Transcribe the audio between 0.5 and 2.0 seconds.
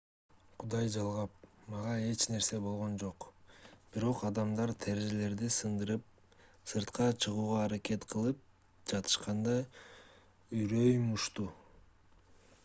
кудай жалгап мага